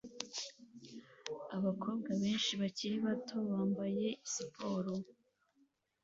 [1.57, 4.93] Abakobwa benshi bakiri bato bambaye siporo